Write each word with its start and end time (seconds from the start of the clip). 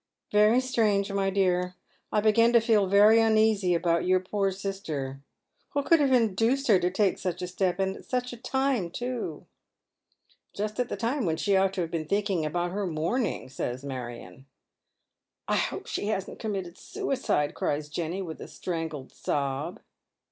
"Very 0.31 0.59
strange, 0.61 1.11
my 1.11 1.29
dear. 1.29 1.75
I 2.11 2.21
begin 2.21 2.53
to 2.53 2.59
feel 2.59 2.87
very 2.87 3.19
uneasy 3.21 3.75
about 3.75 4.03
your 4.07 4.19
poor 4.19 4.49
sister. 4.51 5.21
What 5.73 5.85
could 5.85 5.99
have 5.99 6.11
induced 6.11 6.69
her 6.69 6.79
to 6.79 6.89
take 6.89 7.19
such 7.19 7.43
a 7.43 7.47
step? 7.47 7.79
At 7.79 8.03
such 8.03 8.33
a 8.33 8.37
time, 8.37 8.89
too!" 8.89 9.45
"Just 10.55 10.79
at 10.79 10.89
the 10.89 10.97
time 10.97 11.27
when 11.27 11.37
she 11.37 11.55
ought 11.55 11.73
to 11.73 11.81
have 11.81 11.91
been 11.91 12.07
thinking 12.07 12.43
about 12.43 12.71
her 12.71 12.87
mourning," 12.87 13.47
says 13.47 13.83
Marion. 13.85 14.47
"I 15.47 15.57
hope 15.57 15.85
she 15.85 16.07
hasn't 16.07 16.39
committed 16.39 16.79
suicide," 16.79 17.53
cries 17.53 17.87
Jenny, 17.87 18.23
with 18.23 18.41
a 18.41 18.47
strangled 18.47 19.11
sob. 19.11 19.81